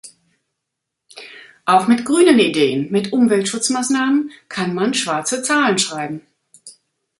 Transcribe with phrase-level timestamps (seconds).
[1.65, 6.25] Auch mit grünen Ideen, mit Umweltschutzmaßnahmen kann man schwarze Zahlen schreiben.